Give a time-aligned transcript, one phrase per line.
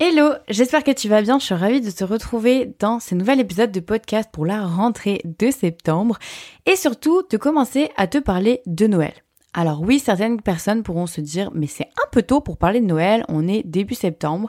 [0.00, 1.40] Hello, j'espère que tu vas bien.
[1.40, 5.20] Je suis ravie de te retrouver dans ce nouvel épisode de podcast pour la rentrée
[5.24, 6.20] de septembre
[6.66, 9.12] et surtout de commencer à te parler de Noël.
[9.54, 12.86] Alors oui, certaines personnes pourront se dire mais c'est un peu tôt pour parler de
[12.86, 14.48] Noël, on est début septembre.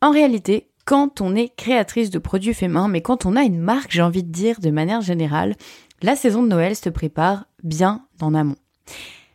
[0.00, 3.58] En réalité, quand on est créatrice de produits faits main, mais quand on a une
[3.58, 5.56] marque, j'ai envie de dire de manière générale,
[6.00, 8.54] la saison de Noël se prépare bien en amont.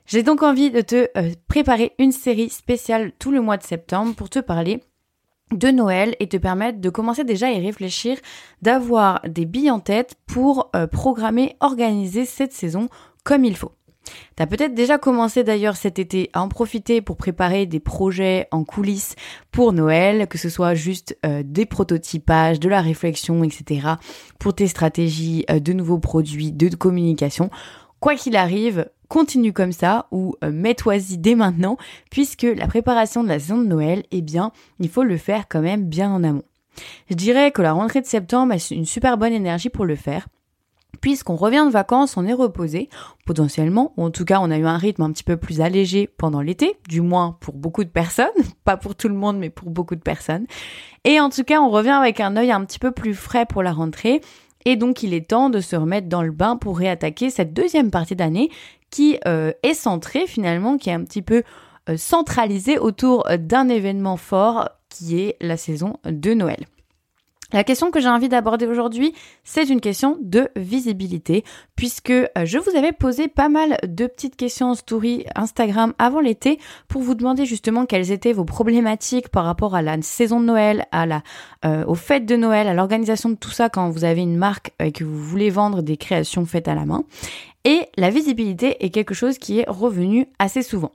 [0.05, 4.15] J'ai donc envie de te euh, préparer une série spéciale tout le mois de septembre
[4.15, 4.81] pour te parler
[5.51, 8.17] de Noël et te permettre de commencer déjà à y réfléchir,
[8.61, 12.89] d'avoir des billes en tête pour euh, programmer, organiser cette saison
[13.23, 13.71] comme il faut.
[14.35, 18.63] T'as peut-être déjà commencé d'ailleurs cet été à en profiter pour préparer des projets en
[18.63, 19.15] coulisses
[19.51, 23.87] pour Noël, que ce soit juste euh, des prototypages, de la réflexion, etc.
[24.39, 27.49] pour tes stratégies euh, de nouveaux produits, de communication.
[27.99, 31.75] Quoi qu'il arrive, continue comme ça ou euh, mets-toi-y dès maintenant
[32.09, 35.59] puisque la préparation de la saison de Noël, eh bien, il faut le faire quand
[35.59, 36.45] même bien en amont.
[37.09, 40.29] Je dirais que la rentrée de septembre est une super bonne énergie pour le faire.
[41.01, 42.89] Puisqu'on revient de vacances, on est reposé,
[43.25, 46.07] potentiellement, ou en tout cas on a eu un rythme un petit peu plus allégé
[46.07, 48.27] pendant l'été, du moins pour beaucoup de personnes,
[48.63, 50.45] pas pour tout le monde, mais pour beaucoup de personnes.
[51.03, 53.61] Et en tout cas, on revient avec un œil un petit peu plus frais pour
[53.61, 54.21] la rentrée,
[54.65, 57.91] et donc il est temps de se remettre dans le bain pour réattaquer cette deuxième
[57.91, 58.49] partie d'année
[58.89, 61.43] qui euh, est centré finalement, qui est un petit peu
[61.89, 66.65] euh, centralisé autour euh, d'un événement fort qui est la saison de Noël.
[67.53, 69.13] La question que j'ai envie d'aborder aujourd'hui,
[69.43, 71.43] c'est une question de visibilité,
[71.75, 76.59] puisque je vous avais posé pas mal de petites questions en story Instagram avant l'été
[76.87, 80.85] pour vous demander justement quelles étaient vos problématiques par rapport à la saison de Noël,
[80.93, 81.23] à la,
[81.87, 84.93] aux fêtes de Noël, à l'organisation de tout ça quand vous avez une marque et
[84.93, 87.03] que vous voulez vendre des créations faites à la main.
[87.65, 90.91] Et la visibilité est quelque chose qui est revenu assez souvent.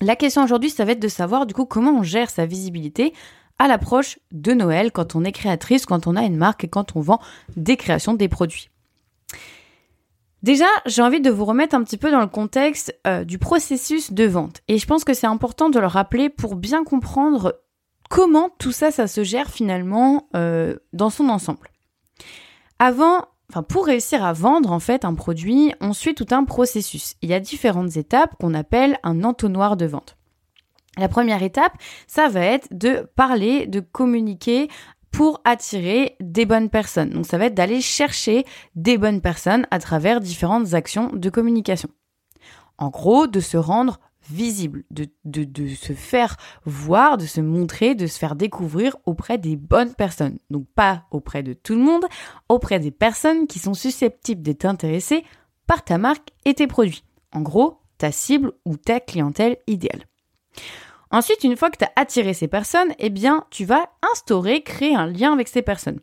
[0.00, 3.12] La question aujourd'hui, ça va être de savoir du coup comment on gère sa visibilité
[3.58, 6.96] à l'approche de Noël quand on est créatrice, quand on a une marque et quand
[6.96, 7.20] on vend
[7.56, 8.70] des créations, des produits.
[10.42, 14.12] Déjà, j'ai envie de vous remettre un petit peu dans le contexte euh, du processus
[14.12, 14.60] de vente.
[14.68, 17.60] Et je pense que c'est important de le rappeler pour bien comprendre
[18.08, 21.70] comment tout ça, ça se gère finalement euh, dans son ensemble.
[22.78, 27.14] Avant, Enfin, pour réussir à vendre en fait un produit, on suit tout un processus.
[27.22, 30.17] Il y a différentes étapes qu'on appelle un entonnoir de vente.
[30.98, 31.72] La première étape,
[32.06, 34.68] ça va être de parler, de communiquer
[35.10, 37.10] pour attirer des bonnes personnes.
[37.10, 38.44] Donc ça va être d'aller chercher
[38.74, 41.88] des bonnes personnes à travers différentes actions de communication.
[42.76, 43.98] En gros, de se rendre
[44.30, 45.08] visible, de,
[45.74, 50.38] se faire voir, de se montrer, de se faire découvrir auprès des bonnes personnes.
[50.50, 52.04] Donc pas auprès de tout le monde,
[52.48, 55.24] auprès des personnes qui sont susceptibles d'être intéressées
[55.66, 57.04] par ta marque et tes produits.
[57.32, 60.04] En gros, ta cible ou ta clientèle idéale.
[61.10, 64.94] Ensuite, une fois que tu as attiré ces personnes, eh bien, tu vas instaurer, créer
[64.94, 66.00] un lien avec ces personnes.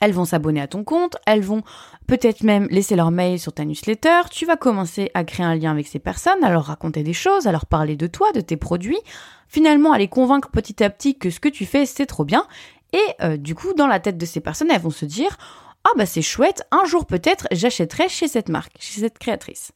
[0.00, 1.62] Elles vont s'abonner à ton compte, elles vont
[2.06, 5.70] peut-être même laisser leur mail sur ta newsletter, tu vas commencer à créer un lien
[5.70, 8.58] avec ces personnes, à leur raconter des choses, à leur parler de toi, de tes
[8.58, 9.00] produits,
[9.48, 12.46] finalement à les convaincre petit à petit que ce que tu fais c'est trop bien,
[12.92, 15.38] et euh, du coup dans la tête de ces personnes elles vont se dire
[15.84, 19.72] ah bah c'est chouette, un jour peut-être j'achèterai chez cette marque, chez cette créatrice.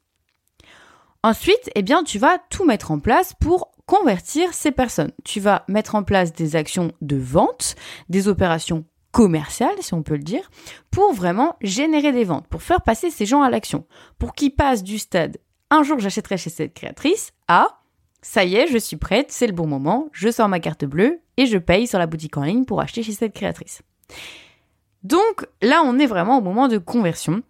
[1.23, 5.11] Ensuite, eh bien, tu vas tout mettre en place pour convertir ces personnes.
[5.25, 7.75] Tu vas mettre en place des actions de vente,
[8.09, 10.49] des opérations commercial, si on peut le dire,
[10.93, 13.85] pour vraiment générer des ventes, pour faire passer ces gens à l'action,
[14.21, 15.39] pour qu'ils passent du stade
[15.71, 17.81] un jour j'achèterai chez cette créatrice à
[18.23, 21.21] ça y est, je suis prête, c'est le bon moment, je sors ma carte bleue
[21.37, 23.83] et je paye sur la boutique en ligne pour acheter chez cette créatrice.
[25.03, 27.43] Donc là, on est vraiment au moment de conversion.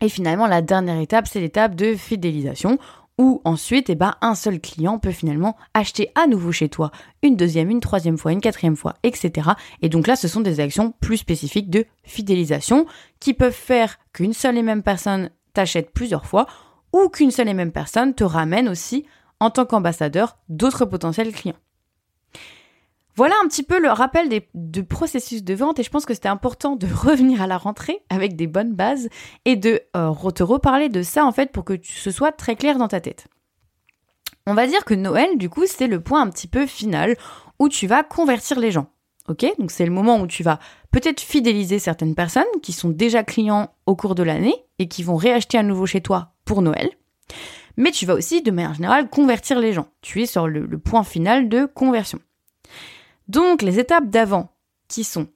[0.00, 2.78] Et finalement, la dernière étape, c'est l'étape de fidélisation
[3.18, 6.90] ou ensuite, eh ben, un seul client peut finalement acheter à nouveau chez toi
[7.22, 9.50] une deuxième, une troisième fois, une quatrième fois, etc.
[9.82, 12.86] Et donc là, ce sont des actions plus spécifiques de fidélisation
[13.20, 16.46] qui peuvent faire qu'une seule et même personne t'achète plusieurs fois
[16.92, 19.04] ou qu'une seule et même personne te ramène aussi
[19.40, 21.56] en tant qu'ambassadeur d'autres potentiels clients.
[23.18, 26.14] Voilà un petit peu le rappel des, du processus de vente et je pense que
[26.14, 29.08] c'était important de revenir à la rentrée avec des bonnes bases
[29.44, 32.78] et de euh, te reparler de ça en fait pour que ce soit très clair
[32.78, 33.26] dans ta tête.
[34.46, 37.16] On va dire que Noël, du coup, c'est le point un petit peu final
[37.58, 38.86] où tu vas convertir les gens.
[39.26, 39.44] Ok?
[39.58, 40.60] Donc c'est le moment où tu vas
[40.92, 45.16] peut-être fidéliser certaines personnes qui sont déjà clients au cours de l'année et qui vont
[45.16, 46.88] réacheter à nouveau chez toi pour Noël.
[47.76, 49.88] Mais tu vas aussi, de manière générale, convertir les gens.
[50.02, 52.20] Tu es sur le point final de conversion.
[53.28, 54.50] Donc les étapes d'avant,
[54.88, 55.28] qui sont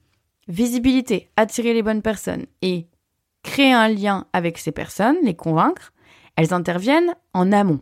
[0.48, 2.88] visibilité, attirer les bonnes personnes et
[3.42, 5.92] créer un lien avec ces personnes, les convaincre,
[6.36, 7.80] elles interviennent en amont.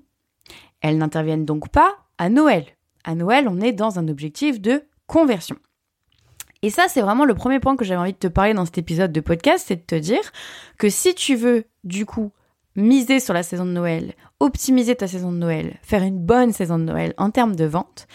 [0.81, 2.65] Elles n'interviennent donc pas à Noël.
[3.05, 5.57] À Noël, on est dans un objectif de conversion.
[6.63, 8.79] Et ça, c'est vraiment le premier point que j'avais envie de te parler dans cet
[8.79, 10.33] épisode de podcast, c'est de te dire
[10.77, 12.33] que si tu veux, du coup,
[12.77, 16.79] miser sur la saison de Noël, optimiser ta saison de Noël, faire une bonne saison
[16.79, 18.06] de Noël en termes de vente,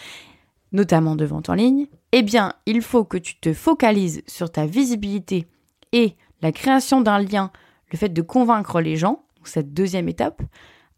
[0.72, 4.66] notamment de vente en ligne, eh bien, il faut que tu te focalises sur ta
[4.66, 5.46] visibilité
[5.92, 7.50] et la création d'un lien,
[7.92, 10.42] le fait de convaincre les gens, cette deuxième étape,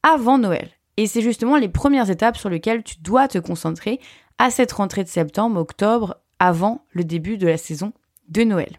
[0.03, 0.70] avant Noël.
[0.97, 4.00] Et c'est justement les premières étapes sur lesquelles tu dois te concentrer
[4.38, 7.93] à cette rentrée de septembre, octobre, avant le début de la saison
[8.29, 8.79] de Noël.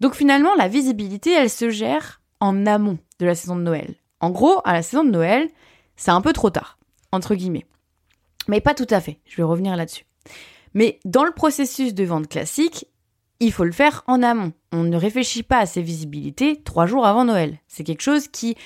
[0.00, 3.94] Donc finalement, la visibilité, elle se gère en amont de la saison de Noël.
[4.20, 5.48] En gros, à la saison de Noël,
[5.96, 6.78] c'est un peu trop tard,
[7.12, 7.66] entre guillemets.
[8.48, 10.04] Mais pas tout à fait, je vais revenir là-dessus.
[10.74, 12.86] Mais dans le processus de vente classique,
[13.40, 14.52] il faut le faire en amont.
[14.72, 17.58] On ne réfléchit pas à ses visibilités trois jours avant Noël.
[17.68, 18.56] C'est quelque chose qui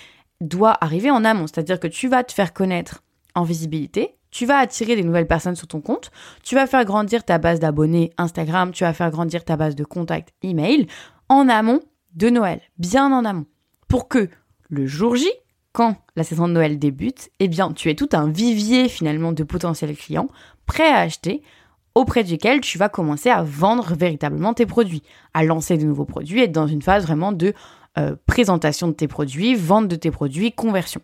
[0.40, 3.02] doit arriver en amont, c'est-à-dire que tu vas te faire connaître
[3.34, 6.10] en visibilité, tu vas attirer des nouvelles personnes sur ton compte,
[6.42, 9.84] tu vas faire grandir ta base d'abonnés Instagram, tu vas faire grandir ta base de
[9.84, 10.86] contacts email
[11.28, 11.80] en amont
[12.14, 13.46] de Noël, bien en amont,
[13.88, 14.28] pour que
[14.68, 15.28] le jour J,
[15.72, 19.44] quand la saison de Noël débute, eh bien, tu es tout un vivier finalement de
[19.44, 20.28] potentiels clients
[20.66, 21.42] prêts à acheter
[21.94, 25.02] auprès duquel tu vas commencer à vendre véritablement tes produits,
[25.34, 27.52] à lancer de nouveaux produits, être dans une phase vraiment de
[27.98, 31.00] euh, présentation de tes produits, vente de tes produits, conversion.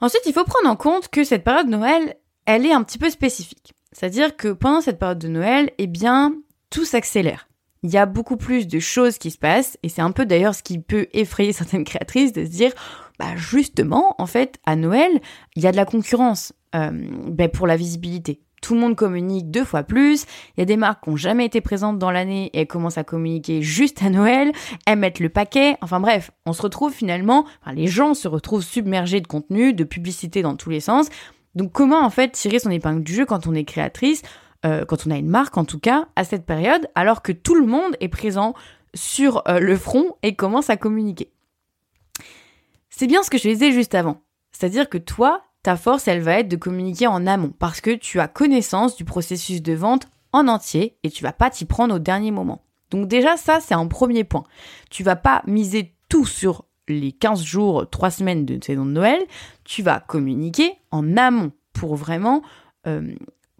[0.00, 2.98] Ensuite, il faut prendre en compte que cette période de Noël, elle est un petit
[2.98, 3.72] peu spécifique.
[3.92, 6.34] C'est-à-dire que pendant cette période de Noël, eh bien,
[6.68, 7.48] tout s'accélère.
[7.84, 10.54] Il y a beaucoup plus de choses qui se passent, et c'est un peu d'ailleurs
[10.54, 12.72] ce qui peut effrayer certaines créatrices de se dire,
[13.20, 15.20] bah justement, en fait, à Noël,
[15.54, 16.90] il y a de la concurrence euh,
[17.28, 20.24] ben, pour la visibilité tout le monde communique deux fois plus.
[20.56, 22.96] Il y a des marques qui n'ont jamais été présentes dans l'année et elles commencent
[22.96, 24.52] à communiquer juste à Noël.
[24.86, 25.76] Elles mettent le paquet.
[25.82, 27.44] Enfin bref, on se retrouve finalement,
[27.74, 31.08] les gens se retrouvent submergés de contenu, de publicité dans tous les sens.
[31.54, 34.22] Donc comment en fait tirer son épingle du jeu quand on est créatrice,
[34.64, 37.54] euh, quand on a une marque en tout cas, à cette période, alors que tout
[37.54, 38.54] le monde est présent
[38.94, 41.30] sur euh, le front et commence à communiquer.
[42.90, 44.20] C'est bien ce que je disais juste avant.
[44.52, 48.20] C'est-à-dire que toi, ta force, elle va être de communiquer en amont parce que tu
[48.20, 51.98] as connaissance du processus de vente en entier et tu vas pas t'y prendre au
[51.98, 52.62] dernier moment.
[52.90, 54.44] Donc déjà, ça, c'est un premier point.
[54.90, 59.20] Tu vas pas miser tout sur les 15 jours, 3 semaines de saison de Noël.
[59.64, 62.42] Tu vas communiquer en amont pour vraiment
[62.86, 63.14] euh,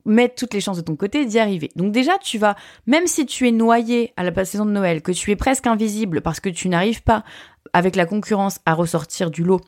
[0.04, 1.70] mettre toutes les chances de ton côté d'y arriver.
[1.76, 2.56] Donc déjà, tu vas,
[2.86, 6.20] même si tu es noyé à la saison de Noël, que tu es presque invisible
[6.20, 7.24] parce que tu n'arrives pas
[7.72, 9.60] avec la concurrence à ressortir du lot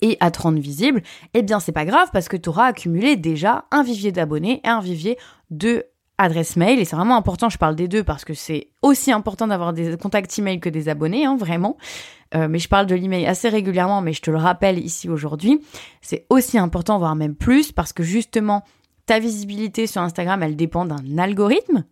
[0.00, 1.02] et à te rendre visible,
[1.34, 4.68] eh bien c'est pas grave parce que tu auras accumulé déjà un vivier d'abonnés et
[4.68, 5.18] un vivier
[5.50, 5.84] de
[6.16, 9.46] adresses mail et c'est vraiment important, je parle des deux parce que c'est aussi important
[9.46, 11.76] d'avoir des contacts email que des abonnés, hein, vraiment.
[12.34, 15.60] Euh, mais je parle de l'email assez régulièrement, mais je te le rappelle ici aujourd'hui.
[16.00, 18.64] C'est aussi important, voire même plus, parce que justement,
[19.06, 21.84] ta visibilité sur Instagram, elle dépend d'un algorithme.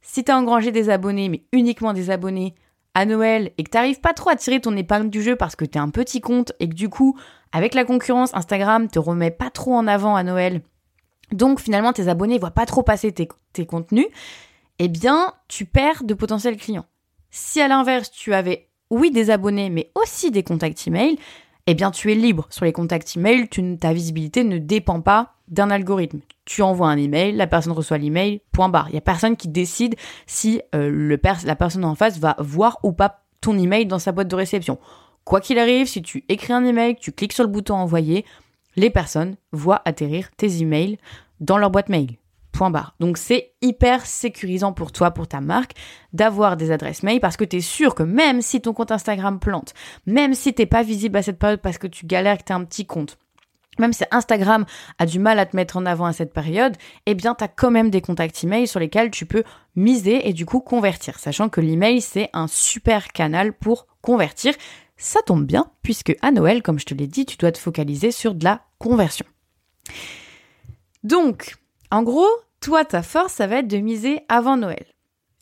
[0.00, 2.54] Si tu as engrangé des abonnés, mais uniquement des abonnés,
[2.96, 5.66] à Noël et que t'arrives pas trop à tirer ton épingle du jeu parce que
[5.66, 7.14] t'es un petit compte et que du coup,
[7.52, 10.62] avec la concurrence, Instagram te remet pas trop en avant à Noël,
[11.30, 14.06] donc finalement tes abonnés voient pas trop passer tes contenus,
[14.78, 16.86] eh bien tu perds de potentiels clients.
[17.30, 21.18] Si à l'inverse tu avais oui des abonnés mais aussi des contacts email,
[21.66, 25.34] eh bien tu es libre sur les contacts email, tu, ta visibilité ne dépend pas
[25.48, 26.20] d'un algorithme.
[26.44, 28.88] Tu envoies un email, la personne reçoit l'email, point barre.
[28.88, 29.96] Il y a personne qui décide
[30.26, 34.28] si euh, la personne en face va voir ou pas ton email dans sa boîte
[34.28, 34.78] de réception.
[35.24, 38.24] Quoi qu'il arrive, si tu écris un email, tu cliques sur le bouton envoyer,
[38.76, 40.98] les personnes voient atterrir tes emails
[41.40, 42.16] dans leur boîte mail.
[43.00, 45.72] Donc c'est hyper sécurisant pour toi, pour ta marque,
[46.12, 49.38] d'avoir des adresses mail parce que tu es sûr que même si ton compte Instagram
[49.38, 49.74] plante,
[50.06, 52.56] même si t'es pas visible à cette période parce que tu galères, que tu as
[52.56, 53.18] un petit compte,
[53.78, 54.64] même si Instagram
[54.98, 57.48] a du mal à te mettre en avant à cette période, eh bien, tu as
[57.48, 59.44] quand même des contacts email sur lesquels tu peux
[59.74, 64.54] miser et du coup convertir, sachant que l'email, c'est un super canal pour convertir.
[64.96, 68.12] Ça tombe bien, puisque à Noël, comme je te l'ai dit, tu dois te focaliser
[68.12, 69.26] sur de la conversion.
[71.04, 71.56] Donc,
[71.90, 72.26] en gros,
[72.60, 74.86] toi, ta force, ça va être de miser avant Noël.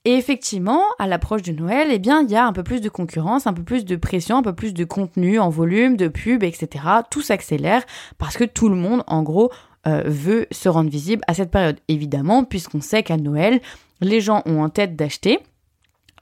[0.07, 2.91] Et effectivement, à l'approche de Noël, eh bien, il y a un peu plus de
[2.91, 6.43] concurrence, un peu plus de pression, un peu plus de contenu en volume, de pub,
[6.43, 6.85] etc.
[7.11, 7.83] Tout s'accélère
[8.19, 9.51] parce que tout le monde, en gros,
[9.87, 11.81] euh, veut se rendre visible à cette période.
[11.89, 13.63] Évidemment, puisqu'on sait qu'à Noël,
[14.03, 15.39] les gens ont en tête d'acheter.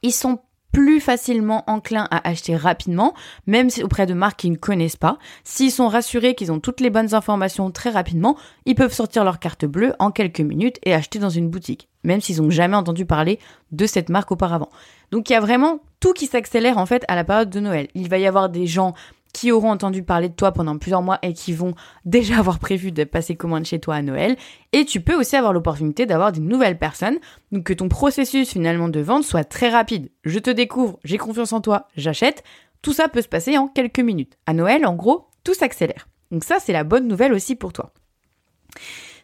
[0.03, 0.41] Ils sont
[0.73, 3.15] plus facilement enclins à acheter rapidement,
[3.47, 5.19] même auprès de marques qu'ils ne connaissent pas.
[5.45, 9.39] S'ils sont rassurés qu'ils ont toutes les bonnes informations très rapidement, ils peuvent sortir leur
[9.39, 13.05] carte bleue en quelques minutes et acheter dans une boutique, même s'ils n'ont jamais entendu
[13.05, 13.39] parler
[13.71, 14.71] de cette marque auparavant.
[15.11, 17.89] Donc il y a vraiment tout qui s'accélère en fait à la période de Noël.
[17.95, 18.95] Il va y avoir des gens
[19.33, 21.75] qui auront entendu parler de toi pendant plusieurs mois et qui vont
[22.05, 24.37] déjà avoir prévu de passer commande chez toi à Noël.
[24.73, 27.19] Et tu peux aussi avoir l'opportunité d'avoir des nouvelles personnes,
[27.51, 30.11] donc que ton processus finalement de vente soit très rapide.
[30.25, 32.45] Je te découvre, j'ai confiance en toi, j'achète.
[32.83, 34.37] Tout ça peut se passer en quelques minutes.
[34.47, 36.09] À Noël, en gros, tout s'accélère.
[36.31, 37.93] Donc ça, c'est la bonne nouvelle aussi pour toi.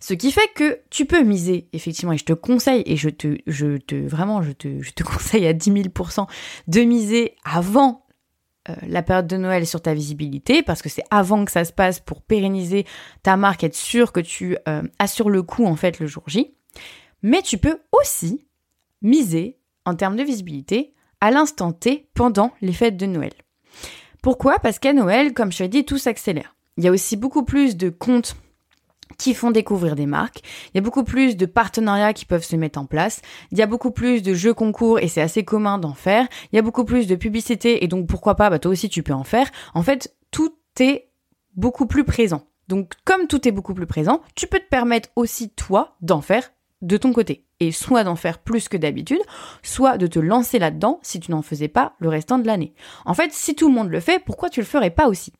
[0.01, 3.39] Ce qui fait que tu peux miser, effectivement, et je te conseille, et je te,
[3.47, 6.27] je te, vraiment, je te, je te conseille à 10 000%
[6.69, 8.07] de miser avant
[8.87, 12.01] la période de Noël sur ta visibilité, parce que c'est avant que ça se passe
[12.01, 12.87] pour pérenniser
[13.23, 16.55] ta marque, être sûr que tu euh, assures le coup, en fait, le jour J.
[17.23, 18.47] Mais tu peux aussi
[19.03, 23.33] miser, en termes de visibilité, à l'instant T pendant les fêtes de Noël.
[24.23, 24.59] Pourquoi?
[24.59, 26.55] Parce qu'à Noël, comme je l'ai dit, tout s'accélère.
[26.77, 28.37] Il y a aussi beaucoup plus de comptes
[29.17, 30.43] qui font découvrir des marques.
[30.69, 33.23] Il y a beaucoup plus de partenariats qui peuvent se mettre en place.
[33.51, 36.29] Il y a beaucoup plus de jeux concours et c'est assez commun d'en faire.
[36.53, 39.03] Il y a beaucoup plus de publicité et donc pourquoi pas, bah toi aussi tu
[39.03, 39.51] peux en faire.
[39.75, 41.09] En fait, tout est
[41.57, 42.43] beaucoup plus présent.
[42.69, 46.51] Donc comme tout est beaucoup plus présent, tu peux te permettre aussi toi d'en faire
[46.83, 47.45] de ton côté.
[47.61, 49.21] Et soit d'en faire plus que d'habitude,
[49.65, 52.73] soit de te lancer là-dedans si tu n'en faisais pas le restant de l'année.
[53.05, 55.33] En fait, si tout le monde le fait, pourquoi tu le ferais pas aussi?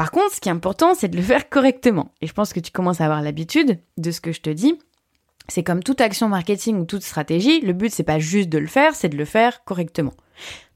[0.00, 2.14] Par contre, ce qui est important, c'est de le faire correctement.
[2.22, 4.78] Et je pense que tu commences à avoir l'habitude de ce que je te dis.
[5.46, 8.66] C'est comme toute action marketing ou toute stratégie, le but c'est pas juste de le
[8.66, 10.14] faire, c'est de le faire correctement.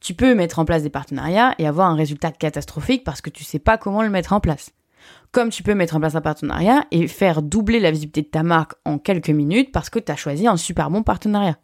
[0.01, 3.45] Tu peux mettre en place des partenariats et avoir un résultat catastrophique parce que tu
[3.45, 4.73] sais pas comment le mettre en place.
[5.33, 8.43] Comme tu peux mettre en place un partenariat et faire doubler la visibilité de ta
[8.43, 11.57] marque en quelques minutes parce que tu as choisi un super bon partenariat.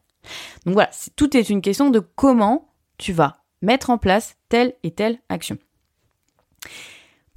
[0.64, 4.92] Donc voilà, tout est une question de comment tu vas mettre en place telle et
[4.92, 5.58] telle action.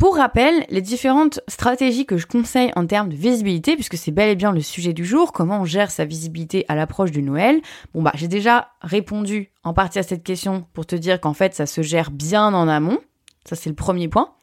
[0.03, 4.27] Pour rappel, les différentes stratégies que je conseille en termes de visibilité, puisque c'est bel
[4.27, 7.61] et bien le sujet du jour, comment on gère sa visibilité à l'approche du Noël.
[7.93, 11.55] Bon bah j'ai déjà répondu en partie à cette question pour te dire qu'en fait
[11.55, 12.99] ça se gère bien en amont,
[13.45, 14.33] ça c'est le premier point,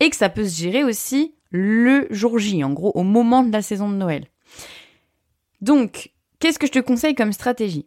[0.00, 3.52] et que ça peut se gérer aussi le jour J, en gros au moment de
[3.52, 4.26] la saison de Noël.
[5.60, 7.86] Donc, qu'est-ce que je te conseille comme stratégie?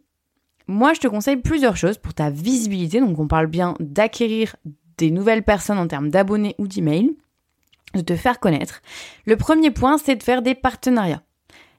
[0.66, 4.56] Moi je te conseille plusieurs choses pour ta visibilité, donc on parle bien d'acquérir
[4.98, 7.16] des nouvelles personnes en termes d'abonnés ou d'emails,
[7.94, 8.82] de te faire connaître.
[9.24, 11.22] Le premier point, c'est de faire des partenariats.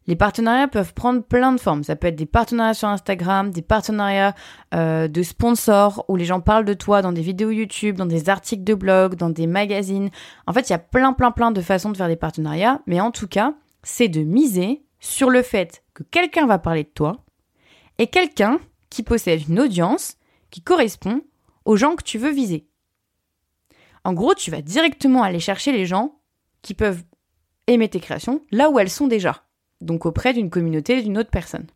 [0.07, 1.83] Les partenariats peuvent prendre plein de formes.
[1.83, 4.33] Ça peut être des partenariats sur Instagram, des partenariats
[4.73, 8.27] euh, de sponsors où les gens parlent de toi dans des vidéos YouTube, dans des
[8.27, 10.09] articles de blog, dans des magazines.
[10.47, 12.81] En fait, il y a plein, plein, plein de façons de faire des partenariats.
[12.87, 16.89] Mais en tout cas, c'est de miser sur le fait que quelqu'un va parler de
[16.89, 17.17] toi
[17.99, 18.59] et quelqu'un
[18.89, 20.17] qui possède une audience
[20.49, 21.21] qui correspond
[21.65, 22.68] aux gens que tu veux viser.
[24.03, 26.19] En gros, tu vas directement aller chercher les gens
[26.61, 27.03] qui peuvent
[27.67, 29.43] aimer tes créations là où elles sont déjà,
[29.81, 31.67] donc auprès d'une communauté, d'une autre personne.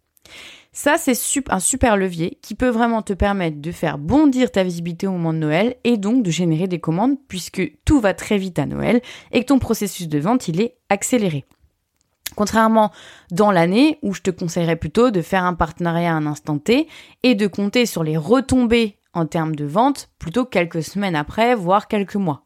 [0.76, 1.16] Ça, c'est
[1.50, 5.34] un super levier qui peut vraiment te permettre de faire bondir ta visibilité au moment
[5.34, 9.02] de Noël et donc de générer des commandes puisque tout va très vite à Noël
[9.32, 11.46] et que ton processus de vente, il est accéléré.
[12.36, 12.92] Contrairement
[13.30, 16.88] dans l'année où je te conseillerais plutôt de faire un partenariat à un instant T
[17.22, 21.88] et de compter sur les retombées en termes de vente plutôt quelques semaines après, voire
[21.88, 22.46] quelques mois.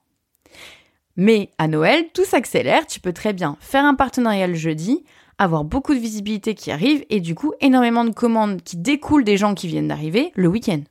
[1.15, 5.03] Mais à Noël, tout s'accélère, tu peux très bien faire un partenariat le jeudi,
[5.37, 9.37] avoir beaucoup de visibilité qui arrive et du coup énormément de commandes qui découlent des
[9.37, 10.81] gens qui viennent d'arriver le week-end,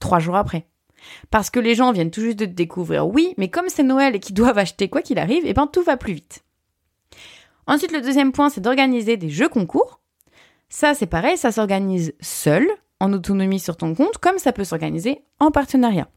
[0.00, 0.66] trois jours après.
[1.30, 4.16] Parce que les gens viennent tout juste de te découvrir, oui, mais comme c'est Noël
[4.16, 6.44] et qu'ils doivent acheter quoi qu'il arrive, et eh ben tout va plus vite.
[7.66, 10.00] Ensuite, le deuxième point, c'est d'organiser des jeux concours.
[10.68, 12.66] Ça, c'est pareil, ça s'organise seul,
[13.00, 16.08] en autonomie sur ton compte, comme ça peut s'organiser en partenariat.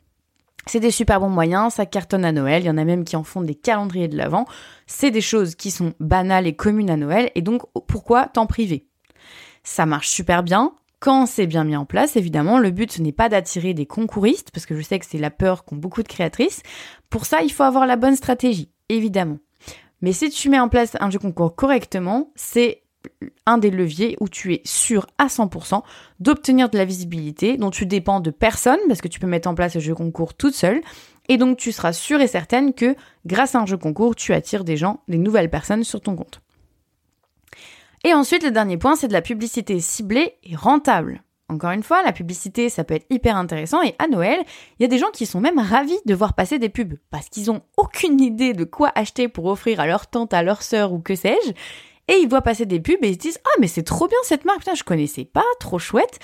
[0.65, 3.15] C'est des super bons moyens, ça cartonne à Noël, il y en a même qui
[3.15, 4.45] en font des calendriers de l'Avent.
[4.87, 8.85] C'est des choses qui sont banales et communes à Noël, et donc pourquoi t'en priver?
[9.63, 13.11] Ça marche super bien, quand c'est bien mis en place, évidemment, le but ce n'est
[13.11, 16.07] pas d'attirer des concouristes, parce que je sais que c'est la peur qu'ont beaucoup de
[16.07, 16.63] créatrices.
[17.09, 19.39] Pour ça, il faut avoir la bonne stratégie, évidemment.
[20.01, 22.82] Mais si tu mets en place un jeu concours correctement, c'est
[23.45, 25.81] un des leviers où tu es sûr à 100%
[26.19, 29.55] d'obtenir de la visibilité dont tu dépends de personne parce que tu peux mettre en
[29.55, 30.81] place le jeu concours toute seule
[31.29, 32.95] et donc tu seras sûr et certaine que
[33.25, 36.41] grâce à un jeu concours, tu attires des gens, des nouvelles personnes sur ton compte.
[38.05, 41.24] Et ensuite, le dernier point, c'est de la publicité ciblée et rentable.
[41.48, 44.39] Encore une fois, la publicité, ça peut être hyper intéressant et à Noël,
[44.79, 47.29] il y a des gens qui sont même ravis de voir passer des pubs parce
[47.29, 50.93] qu'ils ont aucune idée de quoi acheter pour offrir à leur tante, à leur sœur
[50.93, 51.51] ou que sais-je
[52.07, 54.17] et ils voient passer des pubs et ils se disent ah mais c'est trop bien
[54.24, 56.19] cette marque, putain je connaissais pas, trop chouette.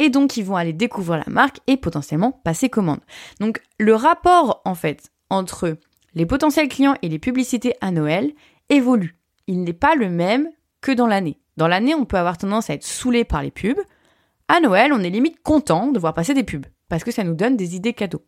[0.00, 3.00] Et donc ils vont aller découvrir la marque et potentiellement passer commande.
[3.40, 5.76] Donc le rapport en fait entre
[6.14, 8.32] les potentiels clients et les publicités à Noël
[8.68, 9.16] évolue.
[9.46, 10.48] Il n'est pas le même
[10.80, 11.38] que dans l'année.
[11.56, 13.80] Dans l'année, on peut avoir tendance à être saoulé par les pubs.
[14.48, 17.34] À Noël, on est limite content de voir passer des pubs parce que ça nous
[17.34, 18.24] donne des idées cadeaux.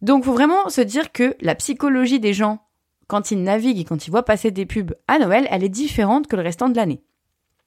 [0.00, 2.60] Donc, faut vraiment se dire que la psychologie des gens,
[3.08, 6.28] quand ils naviguent et quand ils voient passer des pubs à Noël, elle est différente
[6.28, 7.02] que le restant de l'année.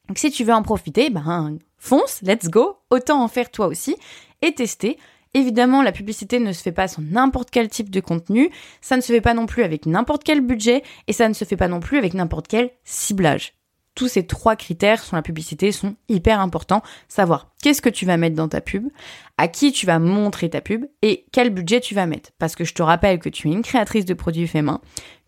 [0.08, 3.96] Donc, si tu veux en profiter, ben, fonce, let's go, autant en faire toi aussi
[4.42, 4.98] et tester.
[5.34, 8.50] Évidemment, la publicité ne se fait pas sur n'importe quel type de contenu,
[8.82, 11.46] ça ne se fait pas non plus avec n'importe quel budget et ça ne se
[11.46, 13.54] fait pas non plus avec n'importe quel ciblage
[13.96, 16.82] tous ces trois critères sur la publicité sont hyper importants.
[17.08, 18.88] Savoir qu'est-ce que tu vas mettre dans ta pub,
[19.38, 22.32] à qui tu vas montrer ta pub et quel budget tu vas mettre.
[22.40, 24.82] Parce que je te rappelle que tu es une créatrice de produits faits main,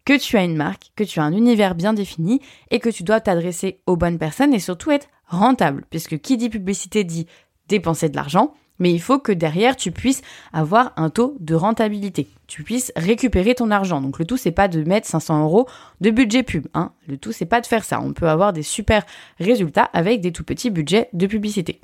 [0.05, 2.41] que tu as une marque, que tu as un univers bien défini
[2.71, 5.85] et que tu dois t'adresser aux bonnes personnes et surtout être rentable.
[5.89, 7.27] Puisque qui dit publicité dit
[7.67, 12.27] dépenser de l'argent mais il faut que derrière tu puisses avoir un taux de rentabilité,
[12.47, 14.01] tu puisses récupérer ton argent.
[14.01, 15.67] Donc le tout c'est pas de mettre 500 euros
[16.01, 16.91] de budget pub, hein.
[17.07, 18.01] Le tout c'est pas de faire ça.
[18.01, 19.05] On peut avoir des super
[19.39, 21.81] résultats avec des tout petits budgets de publicité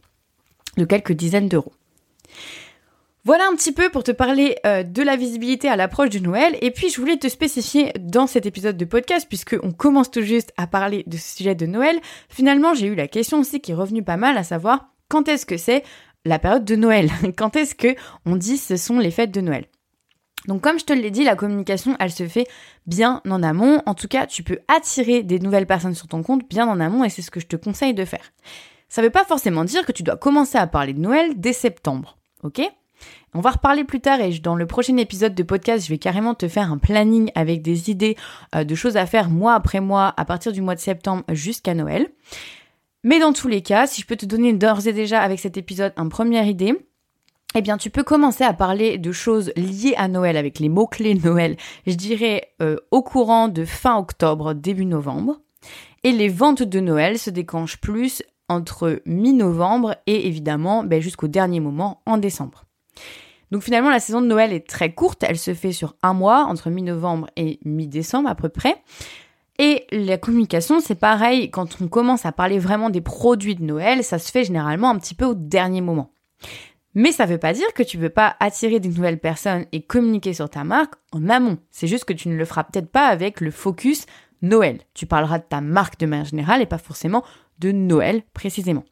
[0.77, 1.73] de quelques dizaines d'euros.
[3.25, 6.57] Voilà un petit peu pour te parler euh, de la visibilité à l'approche du Noël.
[6.61, 10.21] Et puis je voulais te spécifier dans cet épisode de podcast, puisque on commence tout
[10.21, 11.99] juste à parler de ce sujet de Noël.
[12.29, 15.45] Finalement, j'ai eu la question aussi qui est revenue pas mal, à savoir quand est-ce
[15.45, 15.83] que c'est
[16.23, 17.09] la période de Noël?
[17.37, 17.95] Quand est-ce que
[18.25, 19.65] on dit ce sont les fêtes de Noël?
[20.47, 22.47] Donc comme je te l'ai dit, la communication, elle se fait
[22.87, 23.81] bien en amont.
[23.85, 27.03] En tout cas, tu peux attirer des nouvelles personnes sur ton compte bien en amont
[27.03, 28.31] et c'est ce que je te conseille de faire.
[28.87, 31.53] Ça ne veut pas forcément dire que tu dois commencer à parler de Noël dès
[31.53, 32.61] septembre, ok?
[33.33, 36.33] On va reparler plus tard et dans le prochain épisode de podcast, je vais carrément
[36.33, 38.17] te faire un planning avec des idées
[38.55, 41.73] euh, de choses à faire mois après mois à partir du mois de septembre jusqu'à
[41.73, 42.09] Noël.
[43.03, 45.57] Mais dans tous les cas, si je peux te donner d'ores et déjà avec cet
[45.57, 46.75] épisode une première idée,
[47.55, 51.15] eh bien, tu peux commencer à parler de choses liées à Noël avec les mots-clés
[51.15, 55.39] Noël, je dirais euh, au courant de fin octobre, début novembre.
[56.03, 61.59] Et les ventes de Noël se déclenchent plus entre mi-novembre et évidemment ben, jusqu'au dernier
[61.59, 62.65] moment en décembre.
[63.51, 66.45] Donc finalement, la saison de Noël est très courte, elle se fait sur un mois,
[66.45, 68.75] entre mi-novembre et mi-décembre à peu près.
[69.57, 74.03] Et la communication, c'est pareil, quand on commence à parler vraiment des produits de Noël,
[74.03, 76.11] ça se fait généralement un petit peu au dernier moment.
[76.95, 79.65] Mais ça ne veut pas dire que tu ne veux pas attirer des nouvelles personnes
[79.71, 81.57] et communiquer sur ta marque en amont.
[81.71, 84.05] C'est juste que tu ne le feras peut-être pas avec le focus
[84.41, 84.79] Noël.
[84.93, 87.23] Tu parleras de ta marque de manière générale et pas forcément
[87.59, 88.85] de Noël précisément.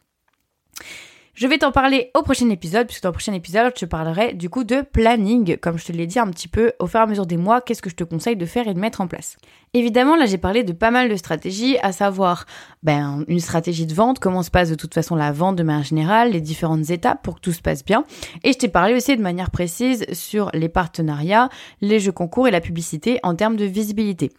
[1.37, 4.49] Je vais t'en parler au prochain épisode, puisque dans le prochain épisode, je parlerai du
[4.49, 7.05] coup de planning, comme je te l'ai dit un petit peu au fur et à
[7.05, 9.37] mesure des mois, qu'est-ce que je te conseille de faire et de mettre en place.
[9.75, 12.47] Évidemment, là j'ai parlé de pas mal de stratégies, à savoir
[12.81, 15.83] ben, une stratégie de vente, comment se passe de toute façon la vente de manière
[15.83, 18.03] générale, les différentes étapes pour que tout se passe bien.
[18.43, 21.49] Et je t'ai parlé aussi de manière précise sur les partenariats,
[21.81, 24.31] les jeux concours et la publicité en termes de visibilité.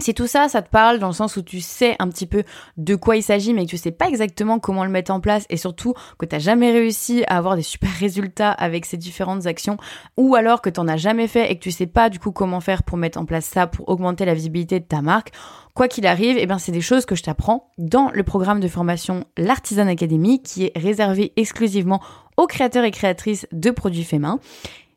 [0.00, 2.44] Si tout ça, ça te parle dans le sens où tu sais un petit peu
[2.76, 5.44] de quoi il s'agit, mais que tu sais pas exactement comment le mettre en place
[5.50, 9.46] et surtout que tu n'as jamais réussi à avoir des super résultats avec ces différentes
[9.46, 9.76] actions
[10.16, 12.30] ou alors que tu n'en as jamais fait et que tu sais pas du coup
[12.30, 15.32] comment faire pour mettre en place ça pour augmenter la visibilité de ta marque,
[15.74, 18.68] quoi qu'il arrive, eh bien c'est des choses que je t'apprends dans le programme de
[18.68, 22.00] formation l'Artisan Academy qui est réservé exclusivement
[22.36, 24.38] aux créateurs et créatrices de produits faits main.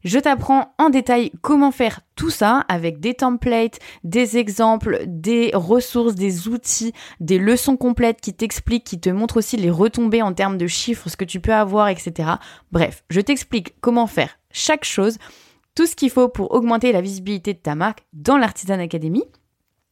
[0.04, 6.16] Je t'apprends en détail comment faire tout ça avec des templates, des exemples, des ressources,
[6.16, 10.58] des outils, des leçons complètes qui t'expliquent, qui te montrent aussi les retombées en termes
[10.58, 12.30] de chiffres, ce que tu peux avoir, etc.
[12.72, 15.18] Bref, je t'explique comment faire chaque chose,
[15.76, 19.24] tout ce qu'il faut pour augmenter la visibilité de ta marque dans l'Artisan Academy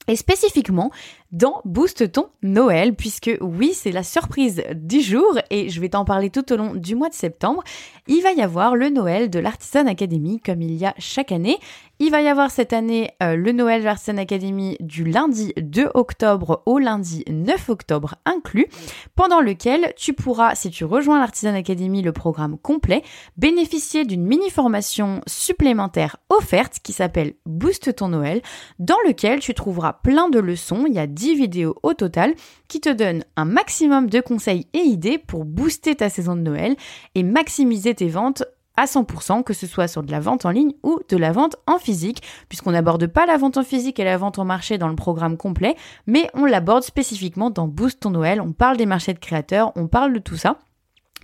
[0.07, 0.91] et spécifiquement
[1.31, 6.05] dans Boost ton Noël, puisque oui, c'est la surprise du jour et je vais t'en
[6.05, 7.63] parler tout au long du mois de septembre.
[8.07, 11.59] Il va y avoir le Noël de l'Artisan Academy comme il y a chaque année.
[11.99, 15.89] Il va y avoir cette année euh, le Noël de l'Artisan Academy du lundi 2
[15.95, 18.67] octobre au lundi 9 octobre inclus,
[19.15, 23.03] pendant lequel tu pourras, si tu rejoins l'Artisan Academy, le programme complet,
[23.35, 28.41] bénéficier d'une mini formation supplémentaire offerte qui s'appelle Boost ton Noël,
[28.79, 30.85] dans lequel tu trouveras plein de leçons.
[30.87, 32.33] Il y a 10 vidéos au total
[32.69, 36.77] qui te donnent un maximum de conseils et idées pour booster ta saison de Noël
[37.13, 38.43] et maximiser tes ventes
[38.77, 41.57] à 100%, que ce soit sur de la vente en ligne ou de la vente
[41.67, 44.87] en physique, puisqu'on n'aborde pas la vente en physique et la vente en marché dans
[44.87, 45.75] le programme complet,
[46.07, 49.87] mais on l'aborde spécifiquement dans Boost ton Noël, on parle des marchés de créateurs, on
[49.87, 50.59] parle de tout ça,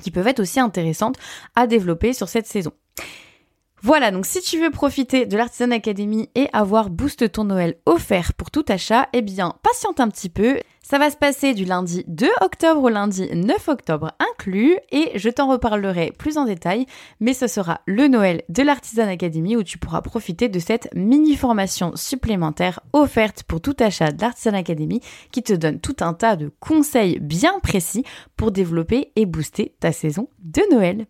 [0.02, 1.16] qui peuvent être aussi intéressantes
[1.56, 2.74] à développer sur cette saison.
[3.82, 8.34] Voilà, donc si tu veux profiter de l'Artisan Academy et avoir Boost ton Noël offert
[8.34, 10.58] pour tout achat, eh bien, patiente un petit peu.
[10.82, 15.30] Ça va se passer du lundi 2 octobre au lundi 9 octobre inclus et je
[15.30, 16.86] t'en reparlerai plus en détail,
[17.20, 21.36] mais ce sera le Noël de l'Artisan Academy où tu pourras profiter de cette mini
[21.36, 26.36] formation supplémentaire offerte pour tout achat de l'Artisan Academy qui te donne tout un tas
[26.36, 28.04] de conseils bien précis
[28.38, 31.08] pour développer et booster ta saison de Noël.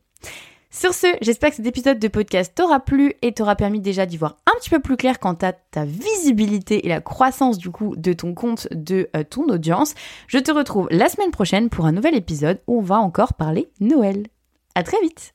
[0.78, 4.18] Sur ce, j'espère que cet épisode de podcast t'aura plu et t'aura permis déjà d'y
[4.18, 7.96] voir un petit peu plus clair quant à ta visibilité et la croissance du coup
[7.96, 9.96] de ton compte, de euh, ton audience.
[10.28, 13.70] Je te retrouve la semaine prochaine pour un nouvel épisode où on va encore parler
[13.80, 14.28] Noël.
[14.76, 15.35] À très vite